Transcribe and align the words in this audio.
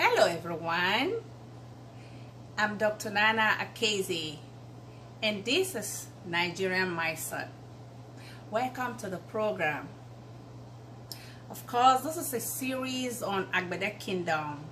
Hello 0.00 0.28
everyone. 0.28 1.14
I'm 2.56 2.78
Dr. 2.78 3.10
Nana 3.10 3.56
Akezi 3.58 4.38
and 5.24 5.44
this 5.44 5.74
is 5.74 6.06
Nigerian 6.24 6.94
Mindset. 6.94 7.48
Welcome 8.48 8.96
to 8.98 9.08
the 9.08 9.16
program. 9.16 9.88
Of 11.50 11.66
course, 11.66 12.02
this 12.02 12.16
is 12.16 12.32
a 12.32 12.38
series 12.38 13.24
on 13.24 13.46
Agbede 13.46 13.98
Kingdom. 13.98 14.66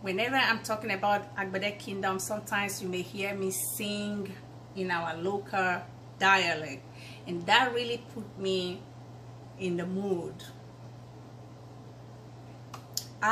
Whenever 0.00 0.34
I'm 0.34 0.64
talking 0.64 0.90
about 0.90 1.36
Agbede 1.36 1.78
Kingdom, 1.78 2.18
sometimes 2.18 2.82
you 2.82 2.88
may 2.88 3.02
hear 3.02 3.36
me 3.36 3.52
sing 3.52 4.32
in 4.74 4.90
our 4.90 5.16
local 5.16 5.80
dialect 6.18 6.82
and 7.28 7.46
that 7.46 7.72
really 7.72 8.02
put 8.12 8.36
me 8.36 8.80
in 9.60 9.76
the 9.76 9.86
mood 9.86 10.34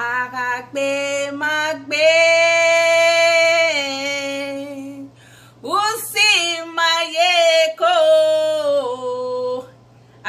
Àràgbé 0.02 0.90
má 1.40 1.54
gbé. 1.86 2.10
Ó 5.62 5.80
sì 6.10 6.30
máa 6.76 7.00
yé 7.16 7.32
kó. 7.80 7.94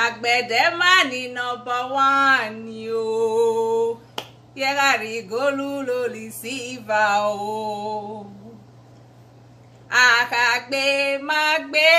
Àgbẹ̀dẹ 0.06 0.64
má 0.80 0.92
ní 1.12 1.22
nọ́mbà 1.36 1.78
wán 1.96 2.44
ni 2.66 2.82
o. 2.92 4.00
Yẹ́rà 4.60 4.90
rí 5.02 5.14
gólú 5.32 5.70
lórí 5.88 6.26
sílvà 6.40 7.04
o. 7.32 8.26
Àràgbé 10.08 10.86
má 11.28 11.42
gbé 11.70 11.90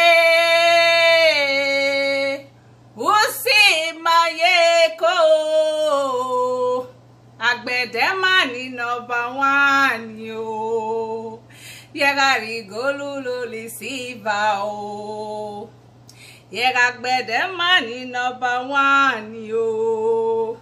ọ̀gẹ̀dẹ̀ 7.76 8.12
mà 8.22 8.34
ní 8.52 8.62
nọ́mbà 8.78 9.20
wáàni 9.38 10.28
o. 10.32 11.40
Yẹra 12.00 12.30
rigolu 12.44 13.08
lórí 13.26 13.64
sílva 13.76 14.40
o. 14.64 15.68
Yẹra 16.56 16.86
gbẹ̀dẹ̀ 17.00 17.44
mà 17.58 17.70
ní 17.86 17.98
nọ́mbà 18.14 18.52
wáàni 18.70 19.42
o. 19.68 20.56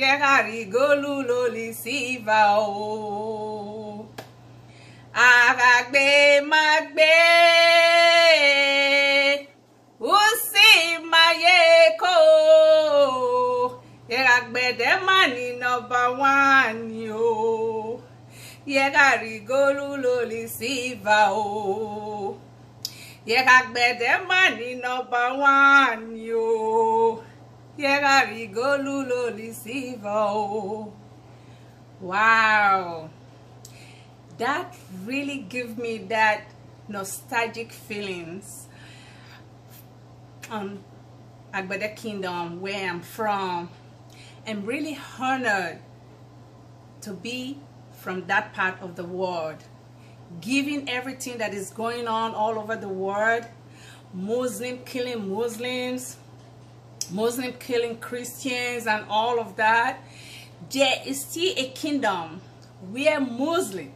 Yẹra 0.00 0.32
rigolu 0.48 1.12
lórí 1.28 1.66
sílva 1.82 2.40
o. 2.58 4.06
Àràgbé 5.30 6.06
má 6.50 6.64
gbé. 6.92 7.12
Àgbẹ̀dẹ 14.36 14.90
má 15.06 15.18
ní 15.34 15.46
nọ́mbà 15.62 16.02
wán 16.20 16.74
ni 16.90 17.04
o. 17.10 18.02
Yẹ́rà 18.72 19.06
rí 19.22 19.34
gólú 19.48 19.86
lórí 20.04 20.42
sílvà 20.56 21.18
o. 21.44 22.38
Yẹ́rà 23.28 23.54
àgbẹ̀dẹ 23.62 24.10
má 24.28 24.40
ní 24.58 24.68
nọ́mbà 24.84 25.22
wán 25.42 25.96
ni 26.12 26.26
o. 26.32 27.22
Rí 28.30 28.42
gólú 28.56 28.94
lórí 29.10 29.48
sílvà 29.62 30.16
o. 30.34 30.92
Wow. 32.10 33.08
That 34.38 34.74
really 35.06 35.38
give 35.54 35.72
me 35.78 35.98
that 36.14 36.40
nostalgic 36.88 37.70
feelings 37.72 38.66
on 40.50 40.82
Agbada 41.54 41.94
Kingdom 41.94 42.60
where 42.60 42.88
I'm 42.90 43.00
from. 43.02 43.68
I'm 44.44 44.66
really 44.66 44.98
honored 45.20 45.78
to 47.02 47.12
be 47.12 47.58
from 47.92 48.26
that 48.26 48.52
part 48.52 48.80
of 48.80 48.96
the 48.96 49.04
world. 49.04 49.62
Given 50.40 50.88
everything 50.88 51.38
that 51.38 51.54
is 51.54 51.70
going 51.70 52.08
on 52.08 52.34
all 52.34 52.58
over 52.58 52.74
the 52.74 52.88
world, 52.88 53.44
Muslim 54.12 54.78
killing 54.84 55.32
Muslims, 55.32 56.16
Muslim 57.12 57.52
killing 57.54 57.98
Christians 57.98 58.88
and 58.88 59.04
all 59.08 59.38
of 59.38 59.54
that, 59.56 60.00
there 60.72 60.96
is 61.06 61.24
still 61.24 61.52
a 61.56 61.68
kingdom 61.70 62.40
where 62.90 63.20
Muslim 63.20 63.92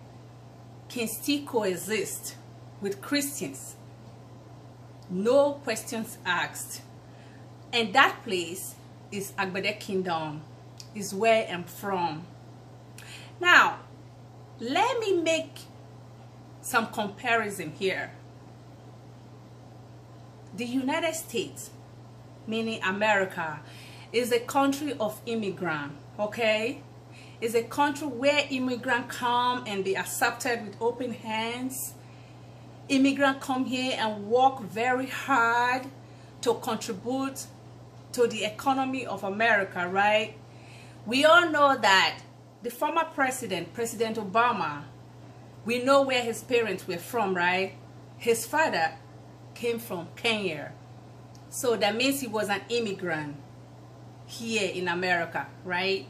can 0.88 1.08
still 1.08 1.42
coexist 1.44 2.36
with 2.80 3.00
Christians. 3.02 3.74
No 5.10 5.54
questions 5.54 6.18
asked. 6.24 6.82
And 7.72 7.92
that 7.94 8.22
place 8.22 8.75
is 9.12 9.32
Agbede 9.32 9.78
Kingdom, 9.78 10.42
is 10.94 11.14
where 11.14 11.46
I'm 11.48 11.64
from. 11.64 12.24
Now, 13.40 13.80
let 14.58 14.98
me 14.98 15.20
make 15.20 15.60
some 16.62 16.88
comparison 16.88 17.72
here. 17.78 18.10
The 20.56 20.64
United 20.64 21.14
States, 21.14 21.70
meaning 22.46 22.82
America, 22.82 23.60
is 24.12 24.32
a 24.32 24.40
country 24.40 24.94
of 24.98 25.20
immigrant, 25.26 25.92
okay? 26.18 26.82
Is 27.40 27.54
a 27.54 27.62
country 27.62 28.06
where 28.06 28.46
immigrants 28.48 29.14
come 29.14 29.64
and 29.66 29.84
be 29.84 29.94
accepted 29.96 30.64
with 30.64 30.76
open 30.80 31.12
hands. 31.12 31.92
Immigrants 32.88 33.44
come 33.44 33.66
here 33.66 33.94
and 33.98 34.26
work 34.26 34.62
very 34.62 35.06
hard 35.06 35.88
to 36.40 36.54
contribute 36.54 37.46
to 38.16 38.26
the 38.26 38.44
economy 38.44 39.04
of 39.04 39.22
America, 39.22 39.86
right? 39.86 40.38
We 41.04 41.26
all 41.26 41.50
know 41.50 41.76
that 41.76 42.18
the 42.62 42.70
former 42.70 43.04
president, 43.04 43.74
President 43.74 44.16
Obama, 44.16 44.84
we 45.66 45.84
know 45.84 46.00
where 46.00 46.22
his 46.22 46.42
parents 46.42 46.88
were 46.88 46.96
from, 46.96 47.36
right? 47.36 47.74
His 48.16 48.46
father 48.46 48.94
came 49.54 49.78
from 49.78 50.08
Kenya. 50.16 50.72
So 51.50 51.76
that 51.76 51.94
means 51.94 52.20
he 52.20 52.26
was 52.26 52.48
an 52.48 52.62
immigrant 52.70 53.36
here 54.24 54.70
in 54.72 54.88
America, 54.88 55.46
right? 55.62 56.06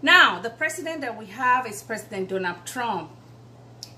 Now, 0.00 0.40
the 0.40 0.50
president 0.50 1.02
that 1.02 1.18
we 1.18 1.26
have 1.26 1.66
is 1.66 1.82
President 1.82 2.30
Donald 2.30 2.64
Trump. 2.64 3.10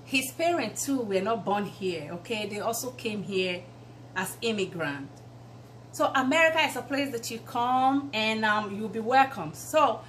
His 0.05 0.33
parents 0.33 0.85
too 0.87 1.03
were 1.03 1.21
not 1.21 1.45
born 1.45 1.67
here, 1.67 2.11
okay? 2.15 2.49
They 2.49 2.59
also 2.59 2.91
came 2.91 3.23
here 3.23 3.63
as 4.17 4.37
immigrants. 4.43 5.23
So 5.93 6.13
America 6.15 6.61
is 6.61 6.77
a 6.77 6.83
place 6.83 7.11
that 7.13 7.31
you 7.31 7.39
come 7.41 8.11
and 8.13 8.45
um, 8.45 8.77
you'll 8.77 8.89
be 8.89 9.01
welcome. 9.01 9.53
So 9.55 10.01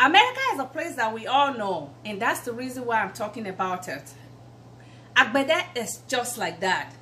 America 0.00 0.40
is 0.52 0.60
a 0.60 0.64
place 0.64 0.94
that 0.96 1.12
we 1.12 1.26
all 1.26 1.54
know, 1.54 1.94
and 2.04 2.20
that's 2.20 2.40
the 2.40 2.52
reason 2.52 2.84
why 2.84 3.00
I'm 3.00 3.12
talking 3.12 3.46
about 3.46 3.88
it. 3.88 4.12
Agbede 5.16 5.76
is 5.76 6.00
just 6.08 6.36
like 6.36 6.60
that. 6.60 6.92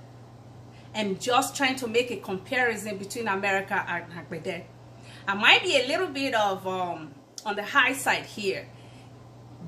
I'm 0.94 1.18
just 1.18 1.56
trying 1.56 1.76
to 1.76 1.86
make 1.86 2.10
a 2.10 2.16
comparison 2.16 2.98
between 2.98 3.28
America 3.28 3.82
and 3.88 4.04
Agbede. 4.12 4.64
I 5.26 5.34
might 5.34 5.62
be 5.62 5.80
a 5.80 5.86
little 5.86 6.08
bit 6.08 6.34
of 6.34 6.66
um, 6.66 7.14
on 7.46 7.56
the 7.56 7.62
high 7.62 7.94
side 7.94 8.26
here, 8.26 8.68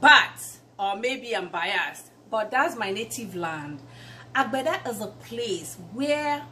but, 0.00 0.58
or 0.78 0.96
maybe 0.96 1.34
I'm 1.34 1.48
biased, 1.48 2.10
but 2.30 2.50
that's 2.50 2.76
my 2.76 2.90
native 2.90 3.34
land. 3.34 3.80
Agbede 4.34 4.86
is 4.86 5.00
a 5.00 5.06
place 5.06 5.78
where 5.92 6.44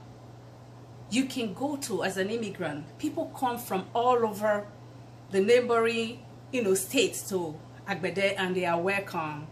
you 1.12 1.26
can 1.26 1.52
go 1.52 1.76
to 1.76 2.02
as 2.04 2.16
an 2.16 2.30
immigrant. 2.30 2.86
People 2.98 3.26
come 3.38 3.58
from 3.58 3.84
all 3.94 4.24
over 4.24 4.66
the 5.30 5.40
neighboring, 5.40 6.22
you 6.50 6.62
know, 6.62 6.72
states 6.72 7.28
to 7.28 7.54
Agbede 7.86 8.34
and 8.38 8.56
they 8.56 8.64
are 8.64 8.80
welcome. 8.80 9.46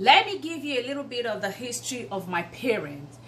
Let 0.00 0.26
me 0.26 0.38
give 0.38 0.64
you 0.64 0.80
a 0.80 0.84
little 0.86 1.04
bit 1.04 1.24
of 1.24 1.40
the 1.40 1.52
history 1.52 2.08
of 2.10 2.28
my 2.28 2.42
parents. 2.42 3.18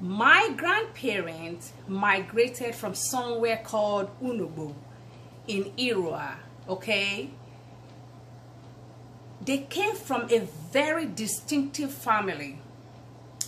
My 0.00 0.54
grandparents 0.56 1.72
migrated 1.86 2.74
from 2.74 2.94
somewhere 2.94 3.60
called 3.62 4.10
Unubu 4.22 4.74
in 5.46 5.64
Irrua, 5.76 6.36
okay? 6.66 7.28
They 9.44 9.58
came 9.58 9.96
from 9.96 10.30
a 10.30 10.40
very 10.72 11.04
distinctive 11.04 11.92
family. 11.92 12.58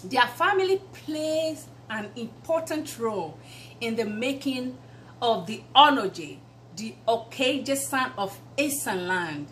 Their 0.04 0.26
family 0.26 0.82
plays 0.92 1.66
an 1.90 2.10
important 2.16 2.98
role 2.98 3.38
in 3.80 3.96
the 3.96 4.04
making 4.04 4.76
of 5.20 5.46
the 5.46 5.62
Onoje, 5.74 6.38
the 6.76 6.94
Okaje 7.06 7.76
son 7.76 8.12
of 8.18 8.38
Eastern 8.56 9.06
land, 9.06 9.48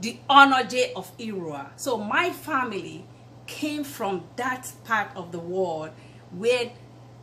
the 0.00 0.18
Onoje 0.28 0.92
of 0.94 1.16
Irrua. 1.18 1.70
So 1.76 1.96
my 1.96 2.30
family 2.30 3.04
came 3.46 3.84
from 3.84 4.24
that 4.36 4.72
part 4.84 5.08
of 5.16 5.32
the 5.32 5.38
world 5.38 5.90
where 6.30 6.70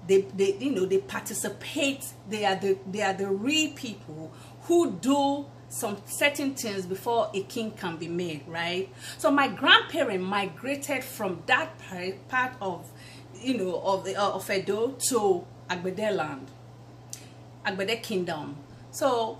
they, 0.07 0.21
they 0.21 0.55
you 0.57 0.71
know 0.71 0.85
they 0.85 0.97
participate 0.97 2.05
they 2.29 2.45
are 2.45 2.55
the 2.55 2.77
they 2.89 3.01
are 3.01 3.13
the 3.13 3.27
real 3.27 3.71
people 3.73 4.31
who 4.63 4.91
do 4.91 5.45
some 5.69 5.97
certain 6.05 6.53
things 6.53 6.85
before 6.85 7.31
a 7.33 7.41
king 7.43 7.71
can 7.71 7.97
be 7.97 8.07
made 8.07 8.43
right 8.47 8.89
so 9.17 9.31
my 9.31 9.47
grandparents 9.47 10.23
migrated 10.25 11.03
from 11.03 11.41
that 11.45 11.71
part 12.27 12.53
of 12.61 12.89
you 13.43 13.57
know 13.57 13.79
of 13.81 14.05
the 14.05 14.15
uh, 14.15 14.31
of 14.31 14.49
Edo 14.49 14.91
to 15.09 15.45
Agbede 15.69 16.15
land 16.15 16.47
Agbede 17.65 18.01
kingdom 18.01 18.55
so 18.91 19.39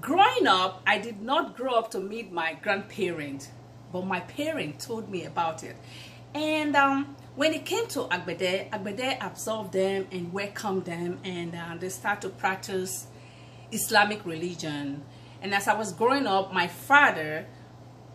growing 0.00 0.46
up, 0.46 0.82
I 0.86 0.98
did 0.98 1.22
not 1.22 1.56
grow 1.56 1.74
up 1.74 1.90
to 1.92 2.00
meet 2.00 2.32
my 2.32 2.54
grandparents, 2.54 3.48
but 3.92 4.04
my 4.06 4.20
parents 4.20 4.86
told 4.86 5.08
me 5.08 5.24
about 5.24 5.62
it. 5.62 5.76
And 6.34 6.74
um, 6.74 7.16
when 7.36 7.52
it 7.54 7.64
came 7.64 7.86
to 7.88 8.00
Agbede, 8.00 8.70
Agbede 8.70 9.18
absorbed 9.24 9.72
them 9.72 10.06
and 10.10 10.32
welcomed 10.32 10.84
them, 10.86 11.20
and 11.24 11.54
uh, 11.54 11.76
they 11.78 11.88
start 11.88 12.20
to 12.22 12.28
practice 12.28 13.06
Islamic 13.70 14.24
religion. 14.26 15.02
And 15.40 15.54
as 15.54 15.68
I 15.68 15.74
was 15.74 15.92
growing 15.92 16.26
up, 16.26 16.52
my 16.52 16.66
father 16.66 17.46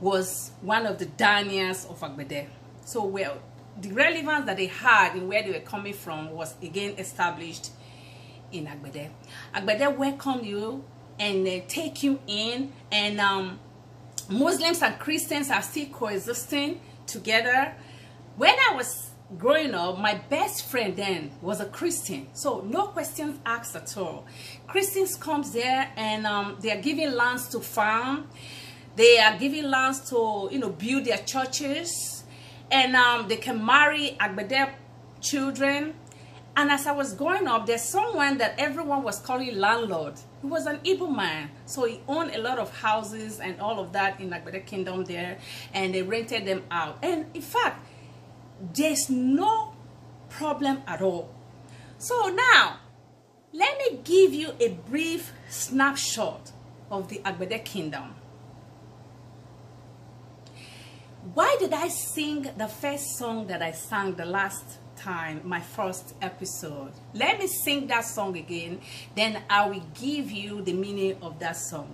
was 0.01 0.51
one 0.61 0.85
of 0.85 0.97
the 0.97 1.05
Daniels 1.05 1.85
of 1.85 1.99
Agbede. 2.01 2.47
So 2.85 3.05
well, 3.05 3.37
the 3.81 3.91
relevance 3.91 4.45
that 4.45 4.57
they 4.57 4.67
had 4.67 5.15
in 5.15 5.27
where 5.27 5.43
they 5.43 5.51
were 5.51 5.59
coming 5.59 5.93
from 5.93 6.31
was 6.31 6.55
again 6.61 6.95
established 6.97 7.71
in 8.51 8.65
Agbede. 8.65 9.09
Agbede 9.53 9.95
welcomed 9.95 10.45
you 10.45 10.83
and 11.19 11.47
uh, 11.47 11.59
take 11.67 12.03
you 12.03 12.19
in 12.27 12.71
and 12.91 13.19
um, 13.19 13.59
Muslims 14.29 14.81
and 14.81 14.97
Christians 14.99 15.49
are 15.49 15.61
still 15.61 15.87
coexisting 15.87 16.79
together. 17.05 17.73
When 18.37 18.55
I 18.69 18.75
was 18.75 19.09
growing 19.37 19.73
up, 19.73 19.99
my 19.99 20.15
best 20.29 20.69
friend 20.69 20.95
then 20.95 21.31
was 21.41 21.59
a 21.59 21.65
Christian. 21.65 22.27
So 22.33 22.61
no 22.61 22.87
questions 22.87 23.39
asked 23.45 23.75
at 23.75 23.95
all. 23.97 24.25
Christians 24.67 25.15
comes 25.15 25.51
there 25.51 25.91
and 25.95 26.25
um, 26.25 26.57
they 26.61 26.71
are 26.71 26.81
giving 26.81 27.11
lands 27.11 27.47
to 27.49 27.59
farm. 27.59 28.27
They 28.95 29.19
are 29.19 29.37
giving 29.37 29.65
lands 29.65 30.09
to, 30.09 30.49
you 30.51 30.59
know, 30.59 30.69
build 30.69 31.05
their 31.05 31.19
churches. 31.19 32.18
And 32.71 32.95
um, 32.95 33.27
they 33.27 33.37
can 33.37 33.65
marry 33.65 34.15
Agbede 34.19 34.73
children. 35.21 35.95
And 36.55 36.71
as 36.71 36.87
I 36.87 36.91
was 36.91 37.13
growing 37.13 37.47
up, 37.47 37.65
there's 37.65 37.81
someone 37.83 38.37
that 38.39 38.55
everyone 38.57 39.03
was 39.03 39.19
calling 39.19 39.55
landlord. 39.57 40.15
He 40.41 40.47
was 40.47 40.65
an 40.65 40.79
Igbo 40.79 41.13
man. 41.15 41.51
So 41.65 41.85
he 41.85 42.01
owned 42.07 42.35
a 42.35 42.41
lot 42.41 42.59
of 42.59 42.75
houses 42.77 43.39
and 43.39 43.59
all 43.61 43.79
of 43.79 43.93
that 43.93 44.19
in 44.19 44.29
Agbede 44.31 44.65
Kingdom 44.65 45.05
there. 45.05 45.37
And 45.73 45.93
they 45.93 46.01
rented 46.01 46.45
them 46.45 46.63
out. 46.69 46.97
And 47.01 47.25
in 47.33 47.41
fact, 47.41 47.85
there's 48.73 49.09
no 49.09 49.73
problem 50.29 50.81
at 50.85 51.01
all. 51.01 51.33
So 51.97 52.27
now, 52.29 52.79
let 53.53 53.77
me 53.77 53.99
give 54.03 54.33
you 54.33 54.53
a 54.59 54.69
brief 54.89 55.33
snapshot 55.49 56.51
of 56.91 57.07
the 57.09 57.19
Agbede 57.19 57.63
Kingdom. 57.65 58.15
Why 61.21 61.57
did 61.59 61.73
I 61.73 61.89
sing 61.89 62.49
the 62.57 62.67
first 62.67 63.17
song 63.17 63.47
that 63.47 63.61
I 63.61 63.71
sang 63.73 64.15
the 64.15 64.23
last 64.23 64.79
time, 64.95 65.41
my 65.43 65.59
first 65.59 66.15
episode? 66.21 66.93
Let 67.13 67.39
me 67.39 67.47
sing 67.47 67.87
that 67.87 68.05
song 68.05 68.37
again, 68.37 68.79
then 69.17 69.43
I 69.49 69.67
will 69.69 69.83
give 69.99 70.31
you 70.31 70.61
the 70.61 70.71
meaning 70.71 71.17
of 71.21 71.37
that 71.39 71.57
song. 71.57 71.93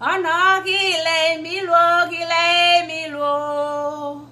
Anagile 0.00 1.40
milo, 1.40 2.10
gile 2.10 2.86
milo. 2.88 4.28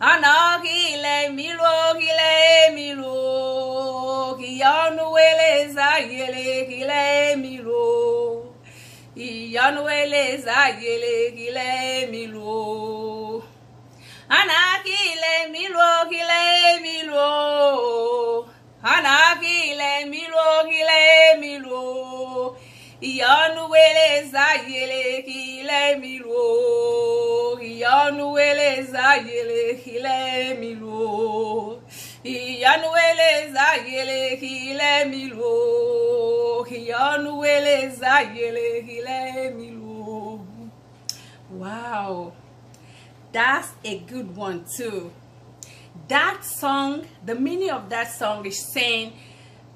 Anagile 0.00 1.34
milo, 1.34 2.00
gile 2.00 2.74
milo. 2.74 4.36
Kiyanu 4.40 5.12
wele 5.12 5.74
zayele, 5.74 6.68
gile 6.70 7.36
milo. 7.36 8.52
Iyanuele 9.14 10.38
zayele 10.38 11.32
kile 11.36 12.06
milo. 12.10 12.41
Milo 15.72 16.08
kile 16.10 16.80
milo. 16.82 18.48
Anakile 18.82 20.04
milo 20.06 20.64
kile 20.68 21.36
milo. 21.40 22.56
Iyanuele 23.00 24.22
zayele 24.30 25.22
kile 25.22 25.96
milo. 25.96 27.58
Iyanuele 27.62 28.82
zayele 28.82 29.74
kile 29.84 30.54
milo. 30.60 31.82
Iyanuele 32.24 33.52
zayele 33.52 34.36
kile 34.36 35.04
milo. 35.04 36.66
Iyanuele 36.70 37.88
zayele 37.88 38.82
kile 38.82 39.50
milo. 39.50 40.40
Wow, 41.50 42.32
that's 43.32 43.68
a 43.84 43.98
good 43.98 44.36
one 44.36 44.64
too. 44.76 45.10
That 46.08 46.44
song, 46.44 47.06
the 47.24 47.34
meaning 47.34 47.70
of 47.70 47.88
that 47.90 48.12
song 48.12 48.44
is 48.46 48.72
saying, 48.72 49.12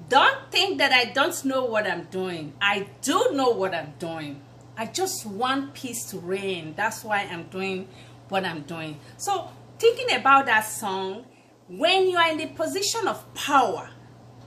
don't 0.09 0.51
think 0.51 0.77
that 0.77 0.91
I 0.91 1.05
don't 1.05 1.43
know 1.45 1.65
what 1.65 1.85
I'm 1.87 2.05
doing. 2.05 2.53
I 2.61 2.87
do 3.01 3.31
know 3.33 3.49
what 3.49 3.73
I'm 3.73 3.93
doing. 3.99 4.41
I 4.77 4.85
just 4.85 5.25
want 5.25 5.73
peace 5.73 6.05
to 6.11 6.19
reign. 6.19 6.73
That's 6.77 7.03
why 7.03 7.27
I'm 7.31 7.43
doing 7.45 7.87
what 8.29 8.45
I'm 8.45 8.61
doing. 8.61 8.99
So 9.17 9.49
thinking 9.79 10.15
about 10.15 10.45
that 10.45 10.61
song, 10.61 11.25
when 11.67 12.09
you 12.09 12.17
are 12.17 12.31
in 12.31 12.37
the 12.37 12.47
position 12.47 13.07
of 13.07 13.33
power, 13.33 13.89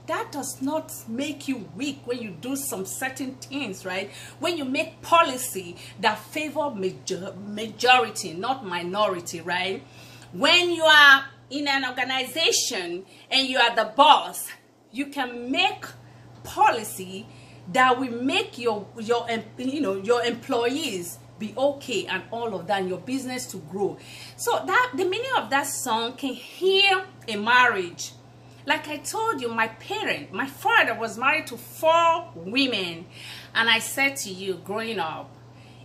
that 0.07 0.31
does 0.31 0.61
not 0.61 0.91
make 1.07 1.47
you 1.47 1.69
weak 1.75 2.01
when 2.05 2.19
you 2.19 2.31
do 2.31 2.55
some 2.55 2.85
certain 2.85 3.35
things, 3.35 3.85
right? 3.85 4.09
When 4.39 4.57
you 4.57 4.65
make 4.65 5.01
policy 5.01 5.75
that 5.99 6.17
favor 6.17 6.71
major 6.71 7.33
majority, 7.45 8.33
not 8.33 8.65
minority, 8.65 9.41
right? 9.41 9.83
When 10.33 10.71
you 10.71 10.83
are 10.83 11.25
in 11.51 11.67
an 11.67 11.85
organization 11.85 13.05
and 13.29 13.47
you 13.47 13.59
are 13.59 13.75
the 13.75 13.85
boss, 13.95 14.47
you 14.91 15.07
can 15.07 15.51
make 15.51 15.85
policy 16.43 17.27
that 17.71 17.99
will 17.99 18.23
make 18.23 18.57
your 18.57 18.87
your 18.99 19.27
you 19.57 19.81
know 19.81 19.95
your 19.95 20.23
employees 20.23 21.19
be 21.37 21.53
okay 21.57 22.05
and 22.05 22.23
all 22.31 22.53
of 22.55 22.67
that 22.67 22.81
and 22.81 22.89
your 22.89 22.99
business 22.99 23.45
to 23.47 23.57
grow. 23.57 23.97
So 24.37 24.63
that 24.65 24.93
the 24.95 25.05
meaning 25.05 25.31
of 25.37 25.49
that 25.49 25.67
song 25.67 26.13
can 26.13 26.33
heal 26.33 27.03
a 27.27 27.35
marriage. 27.35 28.13
Like 28.65 28.87
i 28.87 28.97
told 28.97 29.41
you 29.41 29.49
my 29.49 29.67
parent 29.67 30.31
my 30.31 30.47
father 30.47 30.93
was 30.93 31.17
married 31.17 31.47
to 31.47 31.57
four 31.57 32.31
women. 32.35 33.05
And 33.53 33.69
i 33.69 33.79
said 33.79 34.15
to 34.17 34.29
you 34.29 34.55
growing 34.63 34.99
up 34.99 35.29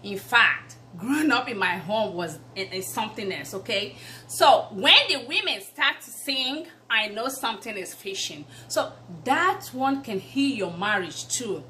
in 0.02 0.18
fact 0.18 0.75
growing 0.96 1.30
up 1.30 1.48
in 1.48 1.58
my 1.58 1.76
home 1.76 2.14
was 2.14 2.38
is 2.54 2.86
something 2.92 3.32
else 3.32 3.54
okay? 3.54 3.96
So 4.26 4.68
when 4.72 4.96
the 5.08 5.26
women 5.26 5.60
start 5.62 6.00
to 6.02 6.10
sing 6.10 6.66
i 6.88 7.08
know 7.08 7.28
something 7.28 7.76
is 7.76 7.94
fishing. 7.94 8.44
So 8.68 8.92
that 9.24 9.66
one 9.72 10.02
can 10.02 10.20
heal 10.20 10.56
your 10.56 10.72
marriage 10.76 11.28
too. 11.28 11.62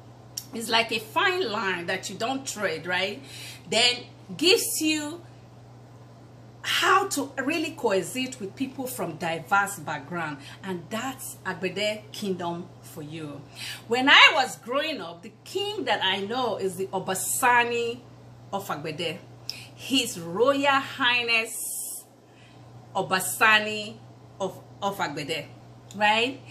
It's 0.53 0.69
like 0.69 0.91
a 0.91 0.99
fine 0.99 1.49
line 1.51 1.87
that 1.87 2.09
you 2.09 2.15
don't 2.15 2.45
trade 2.45 2.85
right? 2.85 3.21
Then 3.69 4.03
gives 4.35 4.81
you 4.81 5.21
how 6.61 7.07
to 7.07 7.31
really 7.37 7.71
coexist 7.71 8.41
with 8.41 8.53
people 8.55 8.85
from 8.85 9.15
diverse 9.15 9.79
background 9.79 10.37
and 10.63 10.83
that's 10.89 11.37
Agbede 11.45 12.01
kingdom 12.11 12.67
for 12.81 13.01
you. 13.01 13.41
When 13.87 14.09
I 14.09 14.31
was 14.33 14.57
growing 14.57 14.99
up 15.01 15.21
the 15.21 15.31
king 15.43 15.85
that 15.85 16.03
I 16.03 16.19
know 16.19 16.57
is 16.57 16.75
the 16.75 16.87
Obasani 16.87 18.01
of 18.51 18.67
Agbede 18.67 19.17
his 19.75 20.19
royal 20.19 20.65
highness 20.65 22.03
Obasani 22.95 23.97
of, 24.39 24.59
of 24.81 24.97
Agbede 24.97 25.45
right 25.95 26.41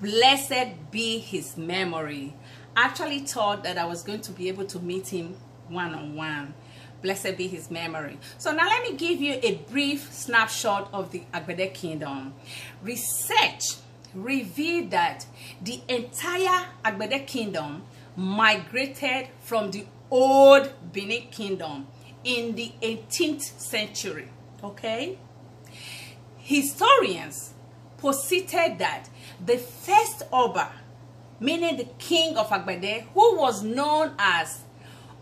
blessed 0.00 0.90
be 0.90 1.18
his 1.18 1.56
memory 1.56 2.34
actually 2.76 3.20
thought 3.20 3.64
that 3.64 3.76
I 3.76 3.84
was 3.86 4.02
going 4.02 4.20
to 4.22 4.32
be 4.32 4.48
able 4.48 4.64
to 4.66 4.78
meet 4.78 5.08
him 5.08 5.36
one-on-one. 5.68 6.54
Blessed 7.02 7.36
be 7.36 7.46
his 7.48 7.70
memory. 7.70 8.18
So 8.38 8.52
now 8.52 8.66
let 8.66 8.82
me 8.82 8.96
give 8.96 9.20
you 9.20 9.38
a 9.42 9.56
brief 9.70 10.12
snapshot 10.12 10.88
of 10.92 11.10
the 11.10 11.22
Agbede 11.32 11.74
kingdom. 11.74 12.34
Research 12.82 13.76
revealed 14.14 14.90
that 14.90 15.26
the 15.62 15.80
entire 15.88 16.66
Agbede 16.84 17.26
kingdom 17.26 17.82
migrated 18.18 19.28
from 19.40 19.70
the 19.70 19.86
old 20.10 20.72
Benin 20.92 21.28
kingdom 21.30 21.86
in 22.24 22.56
the 22.56 22.72
18th 22.82 23.60
century. 23.60 24.28
Okay? 24.62 25.18
Historians 26.36 27.54
posited 27.96 28.78
that 28.78 29.08
the 29.44 29.56
first 29.56 30.24
Oba 30.32 30.72
meaning 31.40 31.76
the 31.76 31.84
king 31.98 32.36
of 32.36 32.48
Agbede, 32.48 33.02
who 33.14 33.36
was 33.36 33.62
known 33.62 34.12
as 34.18 34.62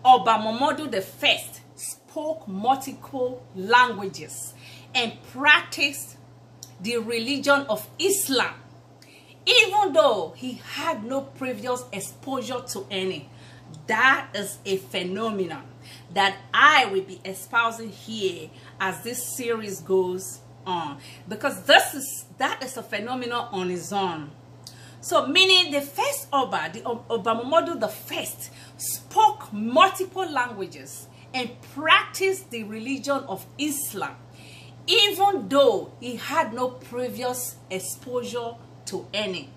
Oba 0.05 0.33
Momodu 0.33 0.95
I, 1.23 1.43
spoke 1.75 2.49
multiple 2.49 3.45
languages 3.55 4.55
and 4.95 5.13
practiced 5.33 6.17
the 6.81 6.97
religion 6.99 7.67
of 7.69 7.89
Islam, 7.99 8.55
even 9.47 9.93
though 9.93 10.35
he 10.37 10.61
had 10.75 11.05
no 11.05 11.23
previous 11.23 11.85
exposure 11.93 12.61
to 12.69 12.87
any. 12.91 13.29
That 13.87 14.29
is 14.35 14.59
a 14.65 14.77
phenomenon 14.77 15.65
that 16.13 16.37
I 16.53 16.87
will 16.87 17.03
be 17.03 17.21
espousing 17.25 17.91
here 17.91 18.51
as 18.81 19.03
this 19.03 19.37
series 19.37 19.81
goes 19.81 20.41
on 20.67 20.99
because 21.29 21.63
this 21.63 21.95
is 21.95 22.25
that 22.39 22.63
is 22.63 22.77
a 22.77 22.83
phenomenon 22.83 23.49
on 23.53 23.71
its 23.71 23.93
own 23.93 24.31
so 25.07 25.25
meaning 25.29 25.71
the 25.71 25.83
first 25.83 26.27
Oba, 26.33 26.69
the 26.73 26.83
Oba 26.83 27.35
Momodu 27.37 27.79
the 27.79 27.87
first, 27.87 28.51
spoke 28.77 29.53
multiple 29.53 30.29
languages 30.29 31.07
and 31.33 31.49
practiced 31.75 32.51
the 32.51 32.65
religion 32.65 33.23
of 33.29 33.47
Islam, 33.57 34.17
even 34.89 35.49
though 35.49 35.93
he 36.01 36.17
had 36.17 36.53
no 36.53 36.71
previous 36.71 37.55
exposure 37.71 38.55
to 38.87 39.07
any. 39.13 39.51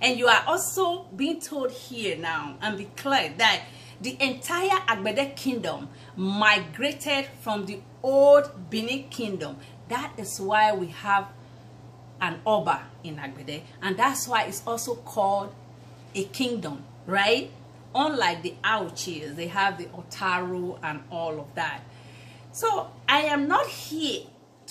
And 0.00 0.18
you 0.18 0.26
are 0.28 0.44
also 0.46 1.04
being 1.16 1.40
told 1.40 1.72
here 1.72 2.16
now 2.16 2.56
and 2.60 2.78
declared 2.78 3.38
that 3.38 3.62
the 4.00 4.16
entire 4.20 4.78
Agbede 4.86 5.36
kingdom 5.36 5.88
migrated 6.16 7.26
from 7.40 7.66
the 7.66 7.80
old 8.02 8.70
Benin 8.70 9.08
kingdom. 9.08 9.56
That 9.88 10.12
is 10.18 10.40
why 10.40 10.72
we 10.74 10.88
have 10.88 11.28
an 12.20 12.40
Oba 12.46 12.86
in 13.02 13.16
Agbede. 13.16 13.62
And 13.82 13.96
that's 13.96 14.28
why 14.28 14.44
it's 14.44 14.62
also 14.66 14.94
called 14.96 15.52
a 16.14 16.24
kingdom, 16.24 16.84
right? 17.06 17.50
Unlike 17.94 18.42
the 18.42 18.54
Auchis, 18.62 19.36
they 19.36 19.48
have 19.48 19.78
the 19.78 19.86
Otaru 19.86 20.78
and 20.82 21.02
all 21.10 21.40
of 21.40 21.54
that. 21.54 21.82
So 22.52 22.90
I 23.08 23.22
am 23.22 23.48
not 23.48 23.66
here 23.66 24.22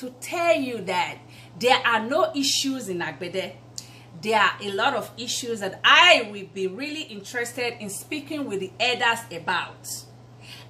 to 0.03 0.09
tell 0.21 0.55
you 0.55 0.81
that 0.81 1.17
there 1.59 1.81
are 1.85 1.99
no 2.07 2.31
issues 2.35 2.89
in 2.89 2.99
Agbede 2.99 3.53
there 4.23 4.39
are 4.39 4.53
a 4.61 4.71
lot 4.71 4.93
of 4.93 5.11
issues 5.17 5.59
that 5.59 5.81
I 5.83 6.29
will 6.31 6.45
be 6.53 6.65
really 6.67 7.01
interested 7.01 7.73
in 7.81 7.89
speaking 7.89 8.45
with 8.45 8.61
the 8.61 8.71
elders 8.79 9.19
about. 9.31 10.05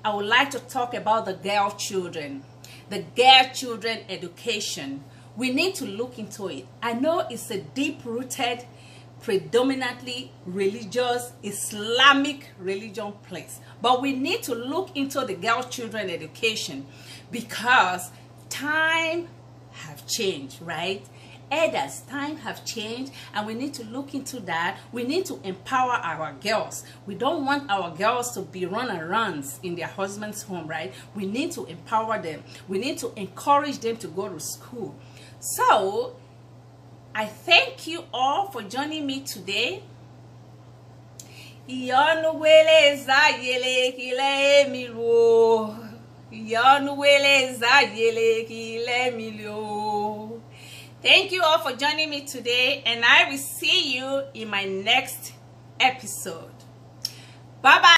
I 0.04 0.16
would 0.16 0.26
like 0.26 0.50
to 0.52 0.60
talk 0.60 0.96
about 0.96 1.26
the 1.26 1.34
girl 1.34 1.70
children, 1.72 2.44
the 2.90 3.04
girl 3.16 3.50
children 3.54 4.00
education. 4.10 5.04
We 5.38 5.52
need 5.52 5.76
to 5.76 5.86
look 5.86 6.18
into 6.18 6.48
it. 6.48 6.66
I 6.82 6.94
know 6.94 7.28
it's 7.30 7.52
a 7.52 7.62
deep-rooted, 7.62 8.66
predominantly 9.22 10.32
religious, 10.48 11.34
Islamic 11.44 12.50
religion 12.60 13.14
place. 13.28 13.60
But 13.84 14.02
we 14.02 14.14
need 14.14 14.42
to 14.44 14.56
look 14.56 14.98
into 14.98 15.22
the 15.26 15.36
girl 15.36 15.62
children 15.62 16.10
education 16.10 16.88
because 17.30 18.10
time 18.54 19.28
have 19.72 20.06
changed, 20.08 20.62
right? 20.62 21.04
elders 21.52 22.02
time 22.10 22.38
have 22.38 22.66
changed 22.66 23.12
and 23.34 23.46
we 23.46 23.54
need 23.54 23.74
to 23.76 23.84
look 23.86 24.14
into 24.16 24.40
that. 24.42 24.78
We 24.92 25.04
need 25.04 25.26
to 25.28 25.40
empower 25.44 25.92
our 25.92 26.34
girls. 26.34 26.84
We 27.06 27.16
don't 27.16 27.46
want 27.46 27.70
our 27.70 27.96
girls 27.96 28.34
to 28.34 28.42
be 28.42 28.66
run 28.66 28.90
around 28.90 29.46
in 29.62 29.76
their 29.76 29.88
husband's 29.88 30.42
home 30.44 30.68
right? 30.68 30.94
We 31.16 31.26
need 31.26 31.52
to 31.52 31.66
empower 31.66 32.20
them. 32.20 32.44
We 32.68 32.80
need 32.80 32.98
to 33.00 33.12
encourage 33.16 33.80
them 33.80 33.98
to 33.98 34.08
go 34.08 34.30
to 34.30 34.40
school. 34.40 34.96
So 35.40 36.16
i 37.16 37.26
thank 37.26 37.86
you 37.86 38.06
all 38.12 38.50
for 38.50 38.64
joining 38.64 39.06
me 39.06 39.22
today. 39.22 39.84
Kile 41.68 42.24
ìyọnu 46.34 46.92
wele 46.98 47.54
zayele 47.54 48.46
kile 48.48 49.12
mi 49.12 49.32
lo. 49.44 50.42
Thank 51.04 51.32
you 51.34 51.44
all 51.44 51.60
for 51.60 51.74
joining 51.76 52.10
me 52.10 52.22
today, 52.22 52.82
and 52.86 53.04
I 53.04 53.30
will 53.30 53.38
see 53.38 53.96
you 53.96 54.24
in 54.34 54.50
my 54.50 54.64
next 54.66 55.34
episode. 55.80 56.56
Bye 57.62 57.80
bye. 57.82 57.90